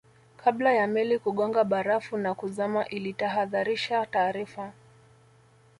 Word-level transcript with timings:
kabla 0.37 0.73
ya 0.73 0.87
meli 0.87 1.19
kugonga 1.19 1.63
barafu 1.63 2.17
na 2.17 2.33
kuzama 2.33 2.87
ilitahadharisha 2.87 4.05
taarifa 4.05 4.73